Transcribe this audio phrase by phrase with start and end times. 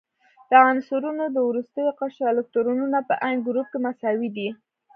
[0.49, 4.49] د عنصرونو د وروستي قشر الکترونونه په عین ګروپ کې مساوي دي.